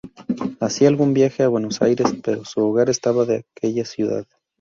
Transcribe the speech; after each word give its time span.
Hacía 0.59 0.87
algún 0.87 1.13
viaje 1.13 1.43
a 1.43 1.47
Buenos 1.47 1.79
Aires, 1.83 2.07
pero 2.23 2.43
su 2.43 2.59
hogar 2.65 2.89
estaba 2.89 3.23
en 3.25 3.45
aquella 3.55 3.85
ciudad. 3.85 4.25